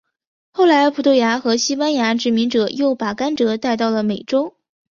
[0.51, 4.55] 后来葡萄牙和西班牙殖民者又把甘蔗带到了美洲。